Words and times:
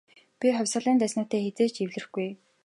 Би 0.39 0.47
хувьсгалын 0.55 0.99
дайснуудтай 0.99 1.41
хэзээ 1.43 1.69
ч 1.73 1.75
эвлэрэхгүй. 1.83 2.29